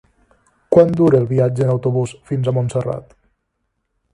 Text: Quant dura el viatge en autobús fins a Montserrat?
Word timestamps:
Quant 0.75 0.93
dura 1.01 1.19
el 1.23 1.27
viatge 1.33 1.63
en 1.65 1.73
autobús 1.73 2.15
fins 2.31 2.49
a 2.49 2.55
Montserrat? 2.59 3.15